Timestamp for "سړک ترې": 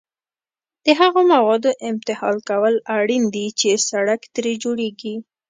3.89-4.53